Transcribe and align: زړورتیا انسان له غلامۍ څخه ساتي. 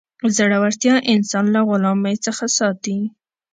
زړورتیا 0.35 0.95
انسان 1.13 1.45
له 1.55 1.61
غلامۍ 1.67 2.15
څخه 2.25 2.45
ساتي. 2.57 2.97